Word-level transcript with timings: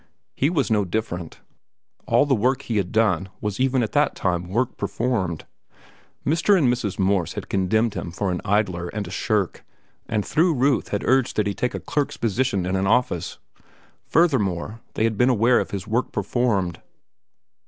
He 0.33 0.49
was 0.49 0.71
no 0.71 0.83
different. 0.83 1.41
All 2.07 2.25
the 2.25 2.33
work 2.33 2.63
he 2.63 2.77
had 2.77 2.91
done 2.91 3.29
was 3.39 3.59
even 3.59 3.83
at 3.83 3.91
that 3.91 4.15
time 4.15 4.47
work 4.47 4.75
performed. 4.75 5.45
Mr. 6.25 6.57
and 6.57 6.73
Mrs. 6.73 6.97
Morse 6.97 7.33
had 7.33 7.49
condemned 7.49 7.93
him 7.93 8.09
for 8.09 8.31
an 8.31 8.41
idler 8.43 8.87
and 8.87 9.07
a 9.07 9.11
shirk 9.11 9.63
and 10.07 10.25
through 10.25 10.55
Ruth 10.55 10.87
had 10.87 11.03
urged 11.05 11.35
that 11.35 11.45
he 11.45 11.53
take 11.53 11.75
a 11.75 11.79
clerk's 11.79 12.17
position 12.17 12.65
in 12.65 12.75
an 12.75 12.87
office. 12.87 13.37
Furthermore, 14.07 14.81
they 14.95 15.03
had 15.03 15.19
been 15.19 15.29
aware 15.29 15.59
of 15.59 15.69
his 15.69 15.85
work 15.85 16.11
performed. 16.11 16.81